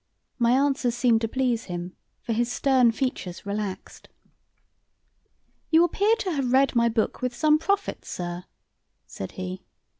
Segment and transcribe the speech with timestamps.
[0.39, 4.09] My answers seemed to please him, for his stern features relaxed.
[5.69, 8.45] "You appear to have read my book with some profit, sir,"
[9.05, 9.61] said he.